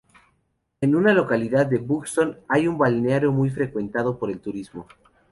[0.81, 4.87] En la localidad de Buxton hay un balneario muy frecuentado por el turismo.